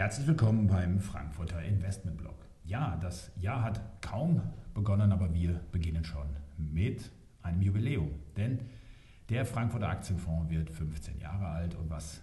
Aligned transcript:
Herzlich 0.00 0.26
willkommen 0.28 0.66
beim 0.66 0.98
Frankfurter 0.98 1.62
Investment 1.62 2.16
Blog. 2.16 2.46
Ja, 2.64 2.96
das 3.02 3.30
Jahr 3.36 3.62
hat 3.62 4.00
kaum 4.00 4.40
begonnen, 4.72 5.12
aber 5.12 5.34
wir 5.34 5.60
beginnen 5.72 6.04
schon 6.04 6.26
mit 6.56 7.12
einem 7.42 7.60
Jubiläum. 7.60 8.08
Denn 8.34 8.60
der 9.28 9.44
Frankfurter 9.44 9.90
Aktienfonds 9.90 10.48
wird 10.48 10.70
15 10.70 11.18
Jahre 11.18 11.48
alt 11.48 11.74
und 11.74 11.90
was 11.90 12.22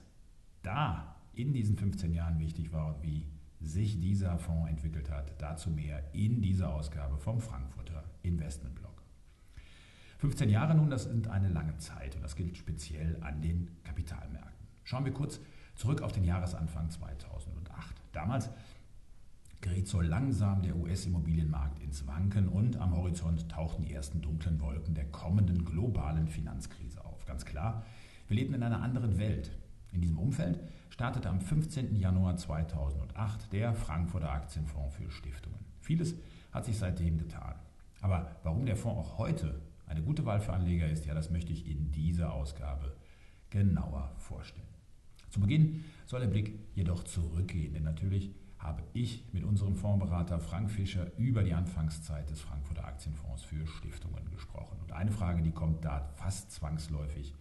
da 0.63 1.17
in 1.35 1.53
diesen 1.53 1.77
15 1.77 2.15
Jahren 2.15 2.39
wichtig 2.39 2.73
war 2.73 2.95
und 2.95 3.03
wie 3.03 3.27
sich 3.61 4.01
dieser 4.01 4.39
Fonds 4.39 4.71
entwickelt 4.71 5.11
hat, 5.11 5.39
dazu 5.39 5.69
mehr 5.69 6.03
in 6.15 6.41
dieser 6.41 6.73
Ausgabe 6.73 7.19
vom 7.19 7.39
Frankfurter 7.39 8.03
Investment 8.23 8.73
Blog. 8.73 9.03
15 10.17 10.49
Jahre 10.49 10.73
nun, 10.73 10.89
das 10.89 11.03
sind 11.03 11.27
eine 11.27 11.49
lange 11.49 11.77
Zeit 11.77 12.15
und 12.15 12.23
das 12.23 12.35
gilt 12.35 12.57
speziell 12.57 13.21
an 13.21 13.39
den 13.43 13.69
Kapitalmärkten. 13.83 14.67
Schauen 14.83 15.05
wir 15.05 15.13
kurz 15.13 15.39
zurück 15.77 16.01
auf 16.01 16.11
den 16.11 16.23
Jahresanfang 16.23 16.89
2008. 16.89 17.95
Damals 18.11 18.49
geriet 19.61 19.87
so 19.87 20.01
langsam 20.01 20.61
der 20.61 20.75
US-Immobilienmarkt 20.75 21.79
ins 21.79 22.05
Wanken 22.05 22.49
und 22.49 22.77
am 22.77 22.95
Horizont 22.95 23.49
tauchten 23.49 23.83
die 23.83 23.93
ersten 23.93 24.21
dunklen 24.21 24.59
Wolken 24.59 24.93
der 24.93 25.05
kommenden 25.05 25.65
globalen 25.65 26.27
Finanzkrise 26.27 27.03
auf. 27.05 27.25
Ganz 27.25 27.45
klar, 27.45 27.83
wir 28.27 28.35
leben 28.35 28.53
in 28.53 28.63
einer 28.63 28.81
anderen 28.81 29.17
Welt. 29.17 29.51
In 29.91 30.01
diesem 30.01 30.19
Umfeld 30.19 30.59
startete 30.89 31.29
am 31.29 31.41
15. 31.41 31.95
Januar 31.95 32.37
2008 32.37 33.53
der 33.53 33.73
Frankfurter 33.73 34.31
Aktienfonds 34.31 34.95
für 34.95 35.09
Stiftungen. 35.09 35.59
Vieles 35.79 36.15
hat 36.51 36.65
sich 36.65 36.77
seitdem 36.77 37.17
getan. 37.17 37.55
Aber 38.01 38.31
warum 38.43 38.65
der 38.65 38.75
Fonds 38.75 38.99
auch 38.99 39.17
heute 39.17 39.61
eine 39.87 40.01
gute 40.01 40.25
Wahl 40.25 40.41
für 40.41 40.53
Anleger 40.53 40.89
ist, 40.89 41.05
ja, 41.05 41.13
das 41.13 41.29
möchte 41.29 41.53
ich 41.53 41.67
in 41.69 41.91
dieser 41.91 42.33
Ausgabe 42.33 42.95
genauer 43.49 44.11
vorstellen. 44.17 44.76
Zu 45.37 45.41
Beginn 45.41 45.83
soll 46.07 46.21
der 46.21 46.29
Blick 46.29 46.57
jedoch 46.73 47.03
zurückgehen, 47.03 47.71
denn 47.75 47.83
natürlich 47.83 48.33
habe 48.57 48.81
ich 48.93 49.23
mit 49.33 49.43
unserem 49.43 49.75
Fondsberater 49.75 50.39
Frank 50.39 50.71
Fischer 50.71 51.15
über 51.15 51.43
die 51.43 51.53
Anfangszeit 51.53 52.27
des 52.31 52.41
Frankfurter 52.41 52.85
Aktienfonds 52.85 53.43
für 53.43 53.67
Stiftungen 53.67 54.31
gesprochen. 54.31 54.79
Und 54.81 54.93
eine 54.93 55.11
Frage, 55.11 55.43
die 55.43 55.51
kommt 55.51 55.85
da 55.85 56.09
fast 56.15 56.51
zwangsläufig. 56.51 57.35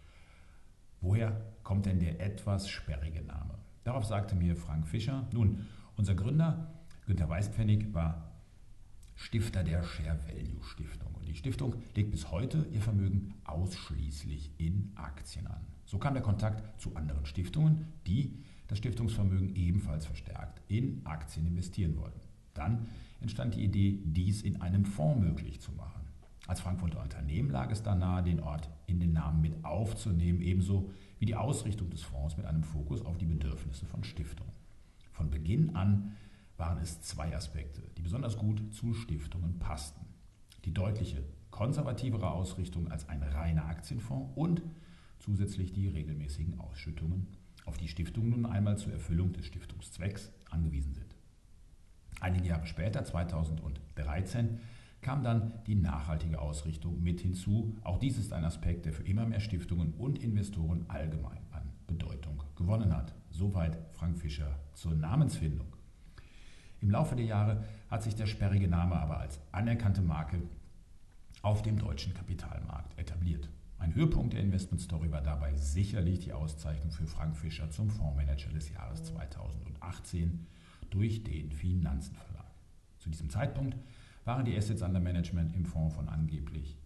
Woher 1.00 1.41
kommt 1.62 1.86
denn 1.86 1.98
der 1.98 2.20
etwas 2.20 2.69
sperrige 2.69 3.22
Name? 3.22 3.55
Darauf 3.83 4.05
sagte 4.05 4.34
mir 4.34 4.56
Frank 4.56 4.86
Fischer, 4.86 5.27
nun, 5.33 5.67
unser 5.97 6.14
Gründer 6.14 6.74
Günter 7.06 7.30
Weißpfennig 7.30 7.94
war 7.94 8.30
Stifter 9.14 9.64
der 9.64 9.83
Share 9.84 10.19
Value 10.27 10.62
Stiftung. 10.62 11.14
Und 11.14 11.27
die 11.27 11.34
Stiftung 11.34 11.77
legt 11.94 12.11
bis 12.11 12.30
heute 12.30 12.67
ihr 12.72 12.83
Vermögen 12.83 13.33
ausschließlich 13.44 14.50
in 14.58 14.92
Aktien 14.97 15.47
an. 15.47 15.75
So 15.87 15.98
kam 15.98 16.15
der 16.15 16.23
Kontakt 16.23 16.81
zu 16.81 16.95
anderen 16.95 17.25
Stiftungen, 17.27 17.87
die 18.06 18.42
das 18.67 18.79
Stiftungsvermögen 18.79 19.55
ebenfalls 19.55 20.05
verstärkt 20.05 20.61
in 20.69 21.01
Aktien 21.06 21.47
investieren 21.47 21.97
wollten. 21.97 22.20
Dann 22.55 22.89
entstand 23.20 23.55
die 23.55 23.65
Idee, 23.65 24.01
dies 24.05 24.42
in 24.42 24.61
einem 24.61 24.84
Fonds 24.84 25.20
möglich 25.20 25.61
zu 25.61 25.73
machen. 25.73 26.03
Als 26.47 26.61
Frankfurter 26.61 27.03
Unternehmen 27.03 27.51
lag 27.51 27.70
es 27.70 27.83
da 27.83 27.95
nahe, 27.95 28.23
den 28.23 28.41
Ort 28.41 28.69
in 28.87 29.01
den 29.01 29.12
Namen 29.12 29.41
mit 29.41 29.64
aufzunehmen, 29.64 30.41
ebenso 30.41 30.91
wie 31.19 31.27
die 31.27 31.34
Ausrichtung 31.34 31.91
des 31.91 32.03
Fonds 32.03 32.37
mit 32.37 32.47
einem 32.47 32.62
Fokus 32.62 33.05
auf 33.05 33.19
die 33.19 33.27
Bedürfnisse 33.27 33.87
von 33.87 34.05
Stiftungen. 34.05 34.53
Von 35.12 35.31
Beginn 35.31 35.75
an 35.75 36.17
waren 36.57 36.79
es 36.79 37.01
zwei 37.03 37.34
Aspekte, 37.34 37.83
die 37.97 38.03
besonders 38.03 38.37
gut 38.37 38.75
zu 38.75 38.95
Stiftungen 38.95 39.59
passten. 39.59 40.07
Die 40.64 40.73
deutliche 40.73 41.23
konservativere 41.51 42.31
Ausrichtung 42.31 42.91
als 42.91 43.09
ein 43.09 43.23
reiner 43.23 43.67
Aktienfonds 43.67 44.33
und 44.37 44.62
zusätzlich 45.19 45.72
die 45.72 45.89
regelmäßigen 45.89 46.59
Ausschüttungen, 46.61 47.28
auf 47.64 47.77
die 47.77 47.89
Stiftungen 47.89 48.31
nun 48.31 48.47
einmal 48.47 48.78
zur 48.78 48.92
Erfüllung 48.92 49.33
des 49.33 49.47
Stiftungszwecks 49.47 50.33
angewiesen 50.50 50.95
sind. 50.95 51.17
Einige 52.20 52.48
Jahre 52.48 52.67
später, 52.67 53.05
2013, 53.05 54.61
kam 55.03 55.23
dann 55.23 55.52
die 55.67 55.74
nachhaltige 55.74 56.40
Ausrichtung 56.40 57.02
mit 57.02 57.20
hinzu. 57.20 57.77
Auch 57.83 57.98
dies 57.98 58.18
ist 58.18 58.33
ein 58.33 58.45
Aspekt, 58.45 58.86
der 58.86 58.92
für 58.92 59.02
immer 59.05 59.27
mehr 59.27 59.40
Stiftungen 59.40 59.95
und 59.95 60.18
Investoren 60.18 60.85
allgemein 60.89 61.42
an 61.52 61.70
Bedeutung 61.86 62.42
gewonnen 62.57 62.96
hat. 62.96 63.14
Soweit 63.30 63.79
Frank 63.92 64.19
Fischer 64.19 64.58
zur 64.73 64.95
Namensfindung. 64.95 65.77
Im 66.80 66.90
Laufe 66.90 67.17
der 67.17 67.27
Jahre 67.27 67.64
hat 67.89 68.02
sich 68.02 68.14
der 68.14 68.27
sperrige 68.27 68.69
Name 68.69 68.96
aber 68.96 69.20
als 69.20 69.40
anerkannte 69.52 70.02
Marke 70.02 70.42
auf 71.42 71.63
dem 71.63 71.79
deutschen 71.79 72.14
Kapitalmarkt 72.14 72.98
etabliert. 72.98 73.48
Ein 73.79 73.95
Höhepunkt 73.95 74.33
der 74.33 74.41
Investmentstory 74.41 75.13
war 75.13 75.20
dabei 75.20 75.55
sicherlich 75.55 76.20
die 76.20 76.33
Auszeichnung 76.33 76.91
für 76.91 77.07
Frank 77.07 77.37
Fischer 77.37 77.70
zum 77.70 77.91
Fondsmanager 77.91 78.51
des 78.51 78.70
Jahres 78.70 79.05
2018 79.05 80.47
durch 80.91 81.23
den 81.25 81.53
Finanzenverlag. 81.53 82.51
Zu 82.98 83.11
diesem 83.11 83.29
Zeitpunkt 83.29 83.77
waren 84.25 84.47
die 84.47 84.57
Assets 84.57 84.83
under 84.83 85.01
Management 85.01 85.55
im 85.55 85.67
Fonds 85.67 85.95
von 85.95 86.09
angeblich 86.09 86.79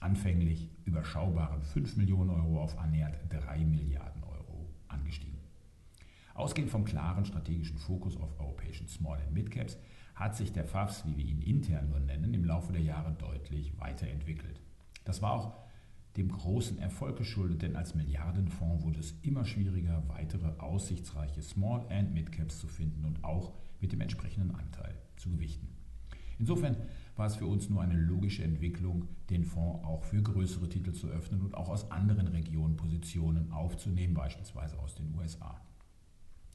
anfänglich 0.00 0.70
überschaubaren 0.84 1.62
5 1.62 1.96
Millionen 1.96 2.30
Euro 2.30 2.60
auf 2.60 2.78
annähernd 2.78 3.18
3 3.28 3.64
Milliarden 3.64 4.24
Euro 4.24 4.68
angestiegen. 4.88 5.38
Ausgehend 6.34 6.70
vom 6.70 6.84
klaren 6.84 7.24
strategischen 7.24 7.78
Fokus 7.78 8.16
auf 8.16 8.40
europäischen 8.40 8.88
Small 8.88 9.20
and 9.20 9.32
Mid 9.32 9.50
Caps 9.50 9.76
hat 10.14 10.34
sich 10.34 10.52
der 10.52 10.64
FAFS, 10.64 11.06
wie 11.06 11.16
wir 11.16 11.24
ihn 11.24 11.42
intern 11.42 11.90
nur 11.90 12.00
nennen, 12.00 12.34
im 12.34 12.44
Laufe 12.44 12.72
der 12.72 12.82
Jahre 12.82 13.12
deutlich 13.12 13.78
weiterentwickelt. 13.78 14.60
Das 15.04 15.22
war 15.22 15.32
auch 15.32 15.52
dem 16.16 16.30
großen 16.30 16.78
Erfolg 16.78 17.16
geschuldet, 17.16 17.62
denn 17.62 17.76
als 17.76 17.94
Milliardenfonds 17.94 18.84
wurde 18.84 19.00
es 19.00 19.14
immer 19.22 19.44
schwieriger, 19.44 20.02
weitere 20.08 20.48
aussichtsreiche 20.58 21.42
Small 21.42 21.86
and 21.88 22.12
Mid 22.12 22.32
Caps 22.32 22.58
zu 22.58 22.68
finden 22.68 23.04
und 23.04 23.24
auch 23.24 23.54
mit 23.80 23.92
dem 23.92 24.00
entsprechenden 24.00 24.54
Anteil 24.54 24.94
zu 25.16 25.30
gewichten. 25.30 25.68
Insofern 26.38 26.76
war 27.16 27.26
es 27.26 27.36
für 27.36 27.46
uns 27.46 27.68
nur 27.68 27.82
eine 27.82 27.96
logische 27.96 28.42
Entwicklung, 28.42 29.08
den 29.30 29.44
Fonds 29.44 29.84
auch 29.84 30.02
für 30.04 30.22
größere 30.22 30.68
Titel 30.68 30.92
zu 30.92 31.08
öffnen 31.08 31.40
und 31.40 31.54
auch 31.54 31.68
aus 31.68 31.90
anderen 31.90 32.28
Regionen 32.28 32.76
Positionen 32.76 33.52
aufzunehmen, 33.52 34.14
beispielsweise 34.14 34.78
aus 34.78 34.94
den 34.94 35.14
USA. 35.14 35.60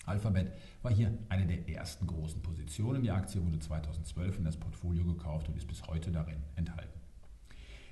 Alphabet 0.06 0.54
war 0.82 0.92
hier 0.92 1.18
eine 1.30 1.46
der 1.46 1.68
ersten 1.68 2.08
großen 2.08 2.42
Positionen. 2.42 3.04
Die 3.04 3.12
Aktie 3.12 3.44
wurde 3.46 3.60
2012 3.60 4.38
in 4.38 4.46
das 4.46 4.58
Portfolio 4.58 5.04
gekauft 5.04 5.50
und 5.50 5.58
ist 5.58 5.68
bis 5.68 5.86
heute 5.86 6.12
darin 6.12 6.44
enthalten. 6.56 6.87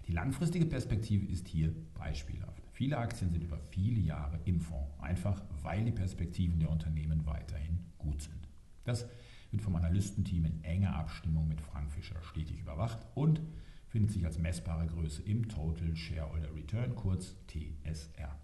Die 0.08 0.12
langfristige 0.12 0.66
Perspektive 0.66 1.26
ist 1.26 1.48
hier 1.48 1.74
beispielhaft. 1.96 2.62
Viele 2.74 2.98
Aktien 2.98 3.32
sind 3.32 3.42
über 3.42 3.58
viele 3.58 4.00
Jahre 4.00 4.40
im 4.46 4.60
Fonds, 4.60 4.94
einfach 5.00 5.42
weil 5.64 5.84
die 5.84 5.92
Perspektiven 5.92 6.60
der 6.60 6.70
Unternehmen 6.70 7.26
weiterhin 7.26 7.80
gut 7.98 8.22
sind. 8.22 8.48
Das 8.84 9.08
wird 9.50 9.64
vom 9.64 9.76
Analystenteam 9.76 10.46
in 10.46 10.64
enger 10.64 10.96
Abstimmung 10.96 11.48
mit 11.48 11.60
Frank 11.60 11.92
Fischer 11.92 12.22
stetig 12.22 12.60
überwacht 12.60 13.00
und 13.16 13.42
findet 13.88 14.12
sich 14.12 14.26
als 14.26 14.38
messbare 14.38 14.86
Größe 14.86 15.24
im 15.24 15.48
Total 15.48 15.96
Shareholder 15.96 16.54
Return, 16.54 16.94
kurz 16.96 17.36
TSR. 17.48 18.38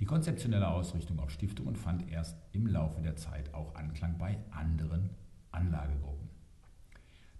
Die 0.00 0.06
konzeptionelle 0.06 0.68
Ausrichtung 0.68 1.20
auf 1.20 1.30
Stiftungen 1.30 1.76
fand 1.76 2.10
erst 2.10 2.36
im 2.52 2.66
Laufe 2.66 3.00
der 3.00 3.14
Zeit 3.14 3.54
auch 3.54 3.76
Anklang 3.76 4.18
bei 4.18 4.38
anderen 4.50 5.10
Anlagegruppen. 5.52 6.30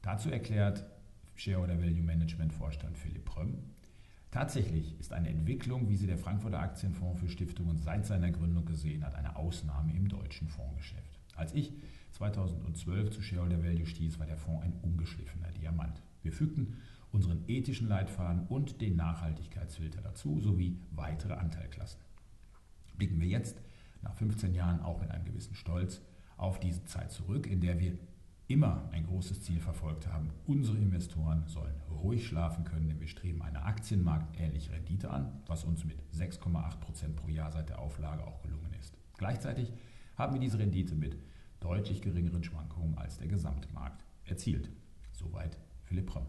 Dazu 0.03 0.31
erklärt 0.31 0.85
Shareholder 1.35 1.81
Value 1.81 2.03
Management 2.03 2.53
Vorstand 2.53 2.97
Philipp 2.97 3.25
Prömm, 3.25 3.59
Tatsächlich 4.31 4.99
ist 4.99 5.13
eine 5.13 5.29
Entwicklung, 5.29 5.89
wie 5.89 5.95
sie 5.95 6.09
der 6.09 6.19
Frankfurter 6.19 6.59
Aktienfonds 6.59 7.21
für 7.21 7.29
Stiftungen 7.29 7.79
seit 7.79 8.05
seiner 8.05 8.33
Gründung 8.33 8.65
gesehen 8.65 9.05
hat, 9.05 9.15
eine 9.15 9.37
Ausnahme 9.37 9.95
im 9.95 10.09
deutschen 10.09 10.49
Fondsgeschäft. 10.49 11.21
Als 11.37 11.55
ich 11.55 11.73
2012 12.11 13.11
zu 13.11 13.23
Shareholder 13.23 13.63
Value 13.63 13.87
stieß, 13.87 14.19
war 14.19 14.27
der 14.27 14.37
Fonds 14.37 14.65
ein 14.65 14.73
ungeschliffener 14.83 15.53
Diamant. 15.53 16.03
Wir 16.25 16.33
fügten 16.33 16.79
unseren 17.13 17.45
ethischen 17.47 17.87
Leitfaden 17.87 18.49
und 18.49 18.81
den 18.81 18.97
Nachhaltigkeitsfilter 18.97 20.03
dazu, 20.03 20.41
sowie 20.41 20.81
weitere 20.91 21.35
Anteilklassen 21.35 22.01
blicken 22.97 23.21
wir 23.21 23.29
jetzt 23.29 23.61
nach 24.03 24.15
15 24.15 24.55
Jahren 24.55 24.81
auch 24.81 25.01
mit 25.01 25.11
einem 25.11 25.25
gewissen 25.25 25.55
Stolz 25.55 26.01
auf 26.37 26.61
diese 26.61 26.85
Zeit 26.85 27.13
zurück, 27.13 27.47
in 27.47 27.61
der 27.61 27.79
wir 27.79 27.97
immer 28.49 28.89
ein 28.93 29.07
großes 29.07 29.43
Ziel 29.43 29.61
verfolgt 29.61 30.07
haben. 30.07 30.31
Unsere 30.47 30.77
Investoren 30.77 31.45
sollen 31.47 31.75
ruhig 31.91 32.27
schlafen 32.27 32.65
können, 32.65 32.89
denn 32.89 33.01
wir 33.01 33.09
streben 33.09 33.43
eine 33.43 33.63
aktienmarktähnliche 33.63 34.73
Rendite 34.73 35.11
an, 35.11 35.41
was 35.47 35.65
uns 35.65 35.85
mit 35.85 35.97
6,8% 36.15 37.15
pro 37.15 37.29
Jahr 37.29 37.51
seit 37.51 37.71
der 37.71 37.79
Auflage 37.79 38.27
auch 38.27 38.43
gelungen 38.43 38.73
ist. 38.79 38.99
Gleichzeitig 39.17 39.73
haben 40.17 40.35
wir 40.35 40.41
diese 40.41 40.59
Rendite 40.59 40.95
mit 40.95 41.17
deutlich 41.61 42.03
geringeren 42.03 42.45
Schwankungen 42.45 42.99
als 42.99 43.19
der 43.19 43.29
Gesamtmarkt 43.29 44.05
erzielt. 44.25 44.71
Soweit 45.13 45.59
Philipp 45.85 46.15
Römm. 46.15 46.27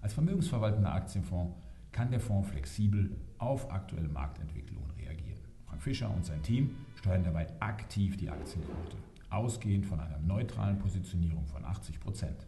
Als 0.00 0.14
vermögensverwaltender 0.14 0.92
Aktienfonds 0.92 1.56
kann 1.92 2.10
der 2.10 2.20
Fonds 2.20 2.48
flexibel 2.48 3.16
auf 3.38 3.70
aktuelle 3.70 4.08
Marktentwicklungen 4.08 4.90
reagieren. 4.92 5.40
Frank 5.66 5.82
Fischer 5.82 6.14
und 6.14 6.24
sein 6.24 6.42
Team 6.42 6.70
steuern 6.94 7.24
dabei 7.24 7.48
aktiv 7.60 8.16
die 8.16 8.30
Aktienquote, 8.30 8.96
ausgehend 9.30 9.86
von 9.86 10.00
einer 10.00 10.18
neutralen 10.18 10.78
Positionierung 10.78 11.46
von 11.46 11.64
80 11.64 12.00
Prozent. 12.00 12.46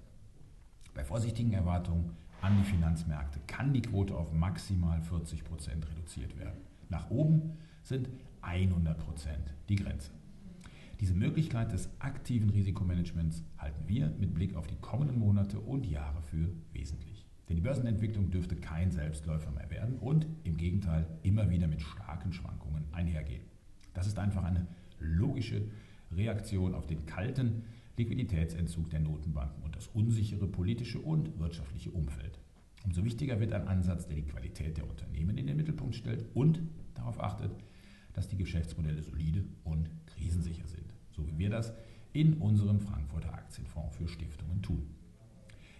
Bei 0.94 1.04
vorsichtigen 1.04 1.52
Erwartungen 1.52 2.16
an 2.40 2.56
die 2.58 2.70
Finanzmärkte 2.70 3.40
kann 3.46 3.72
die 3.72 3.82
Quote 3.82 4.16
auf 4.16 4.32
maximal 4.32 5.00
40 5.00 5.44
Prozent 5.44 5.88
reduziert 5.88 6.38
werden. 6.38 6.60
Nach 6.88 7.10
oben 7.10 7.58
sind 7.82 8.08
100 8.42 8.98
Prozent 8.98 9.54
die 9.68 9.76
Grenze. 9.76 10.12
Diese 11.00 11.14
Möglichkeit 11.14 11.72
des 11.72 11.88
aktiven 12.00 12.50
Risikomanagements 12.50 13.44
halten 13.58 13.86
wir 13.86 14.12
mit 14.18 14.34
Blick 14.34 14.56
auf 14.56 14.66
die 14.66 14.76
kommenden 14.76 15.18
Monate 15.18 15.60
und 15.60 15.86
Jahre 15.86 16.22
für 16.22 16.48
wesentlich. 16.72 17.24
Denn 17.48 17.56
die 17.56 17.62
Börsenentwicklung 17.62 18.30
dürfte 18.30 18.56
kein 18.56 18.90
Selbstläufer 18.90 19.50
mehr 19.52 19.70
werden 19.70 19.96
und 19.98 20.26
im 20.44 20.56
Gegenteil 20.56 21.06
immer 21.22 21.50
wieder 21.50 21.66
mit 21.66 21.82
starken 21.82 22.32
Schwankungen 22.32 22.84
einhergehen. 22.92 23.42
Das 23.94 24.06
ist 24.06 24.18
einfach 24.18 24.44
eine 24.44 24.66
logische 24.98 25.62
Reaktion 26.10 26.74
auf 26.74 26.86
den 26.86 27.06
kalten 27.06 27.64
Liquiditätsentzug 27.96 28.90
der 28.90 29.00
Notenbanken 29.00 29.62
und 29.62 29.74
das 29.74 29.88
unsichere 29.88 30.46
politische 30.46 31.00
und 31.00 31.38
wirtschaftliche 31.38 31.90
Umfeld. 31.90 32.38
Umso 32.84 33.04
wichtiger 33.04 33.40
wird 33.40 33.52
ein 33.52 33.66
Ansatz, 33.66 34.06
der 34.06 34.16
die 34.16 34.26
Qualität 34.26 34.76
der 34.76 34.88
Unternehmen 34.88 35.36
in 35.36 35.46
den 35.46 35.56
Mittelpunkt 35.56 35.94
stellt 35.94 36.24
und 36.34 36.62
darauf 36.94 37.20
achtet, 37.20 37.52
dass 38.12 38.28
die 38.28 38.36
Geschäftsmodelle 38.36 39.02
solide 39.02 39.44
und 39.64 39.90
krisensicher 40.06 40.66
sind, 40.66 40.94
so 41.10 41.26
wie 41.26 41.38
wir 41.38 41.50
das 41.50 41.72
in 42.12 42.34
unserem 42.34 42.80
Frankfurter 42.80 43.34
Aktienfonds 43.34 43.96
für 43.96 44.08
Stiftungen 44.08 44.62
tun. 44.62 44.97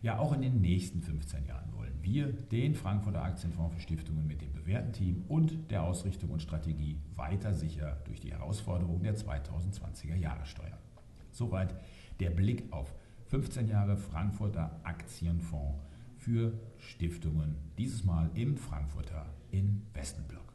Ja, 0.00 0.18
auch 0.18 0.32
in 0.32 0.42
den 0.42 0.60
nächsten 0.60 1.02
15 1.02 1.46
Jahren 1.46 1.72
wollen 1.72 1.94
wir 2.02 2.28
den 2.28 2.76
Frankfurter 2.76 3.22
Aktienfonds 3.22 3.74
für 3.74 3.80
Stiftungen 3.80 4.26
mit 4.26 4.40
dem 4.40 4.52
bewährten 4.52 4.92
Team 4.92 5.24
und 5.26 5.70
der 5.70 5.82
Ausrichtung 5.82 6.30
und 6.30 6.40
Strategie 6.40 7.00
weiter 7.16 7.54
sicher 7.54 7.98
durch 8.04 8.20
die 8.20 8.30
Herausforderungen 8.30 9.02
der 9.02 9.16
2020er 9.16 10.14
Jahre 10.14 10.46
steuern. 10.46 10.78
Soweit 11.32 11.74
der 12.20 12.30
Blick 12.30 12.72
auf 12.72 12.94
15 13.26 13.68
Jahre 13.68 13.96
Frankfurter 13.96 14.78
Aktienfonds 14.84 15.80
für 16.16 16.52
Stiftungen, 16.78 17.56
dieses 17.76 18.04
Mal 18.04 18.30
im 18.34 18.56
Frankfurter 18.56 19.26
Investmentblock. 19.50 20.47